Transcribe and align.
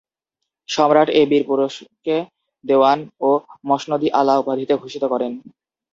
সম্রাট 0.69 1.07
এ 1.11 1.29
বীর 1.29 1.43
পুরুষকে 1.47 2.15
দেওয়ান 2.63 2.99
ও 3.21 3.29
মসনদ-ই-আলা 3.69 4.33
উপাধিতে 4.37 4.73
ভূষিত 4.81 5.03
করেন। 5.05 5.31